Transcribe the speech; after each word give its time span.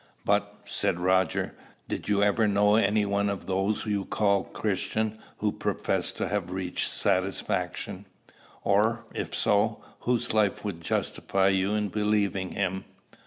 "But," 0.25 0.61
said 0.65 0.99
Roger, 0.99 1.53
"did 1.87 2.09
you 2.09 2.23
ever 2.23 2.47
know 2.47 2.73
any 2.73 3.05
one 3.05 3.29
of 3.29 3.45
those 3.45 3.85
you 3.85 4.03
call 4.05 4.45
Christians 4.45 5.21
who 5.37 5.51
professed 5.51 6.17
to 6.17 6.27
have 6.27 6.49
reached 6.51 6.89
satisfaction; 6.89 8.05
or, 8.63 9.05
if 9.13 9.35
so, 9.35 9.79
whose 9.99 10.33
life 10.33 10.65
would 10.65 10.81
justify 10.81 11.49
you 11.49 11.75
in 11.75 11.89
believing 11.89 12.53
him?" 12.53 12.85